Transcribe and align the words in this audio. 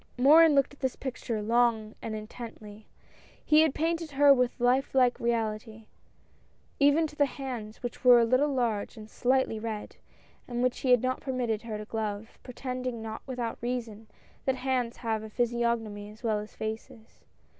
Morin 0.17 0.55
looked 0.55 0.73
at 0.73 0.79
this 0.79 0.95
picture 0.95 1.43
long 1.43 1.93
and 2.01 2.15
intently. 2.15 2.87
He 3.45 3.61
had 3.61 3.75
painted 3.75 4.09
her 4.13 4.33
with 4.33 4.59
life 4.59 4.95
like 4.95 5.19
reality, 5.19 5.85
even 6.79 7.05
to 7.05 7.15
the 7.15 7.27
hands, 7.27 7.83
which 7.83 8.03
were 8.03 8.19
a 8.19 8.25
little 8.25 8.49
large 8.51 8.97
and 8.97 9.07
slightly 9.07 9.59
red, 9.59 9.97
and 10.47 10.63
which 10.63 10.79
he 10.79 10.89
had 10.89 11.03
not 11.03 11.21
permitted 11.21 11.61
her 11.61 11.77
to 11.77 11.85
glove, 11.85 12.39
pretending, 12.41 13.03
not 13.03 13.21
without 13.27 13.59
reason, 13.61 14.07
that 14.45 14.55
hands 14.55 14.97
have 14.97 15.21
a 15.21 15.29
physiognomy 15.29 16.09
as 16.09 16.23
well 16.23 16.39
as 16.39 16.55
faces. 16.55 17.19